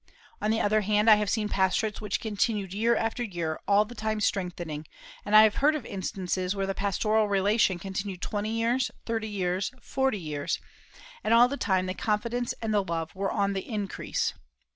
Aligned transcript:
On 0.41 0.49
the 0.49 0.59
other 0.59 0.81
hand, 0.81 1.07
I 1.11 1.17
have 1.17 1.29
seen 1.29 1.47
pastorates 1.47 2.01
which 2.01 2.19
continued 2.19 2.73
year 2.73 2.95
after 2.95 3.21
year, 3.21 3.59
all 3.67 3.85
the 3.85 3.93
time 3.93 4.19
strengthening, 4.19 4.87
and 5.23 5.35
I 5.35 5.43
have 5.43 5.57
heard 5.57 5.75
of 5.75 5.85
instances 5.85 6.55
where 6.55 6.65
the 6.65 6.73
pastoral 6.73 7.27
relation 7.27 7.77
continued 7.77 8.19
twenty 8.19 8.49
years, 8.49 8.89
thirty 9.05 9.29
years, 9.29 9.71
forty 9.79 10.17
years, 10.19 10.59
and 11.23 11.35
all 11.35 11.47
the 11.47 11.55
time 11.55 11.85
the 11.85 11.93
confidence 11.93 12.53
and 12.63 12.73
the 12.73 12.83
love 12.83 13.13
were 13.13 13.29
on 13.31 13.53
the 13.53 13.69
increase. 13.69 14.33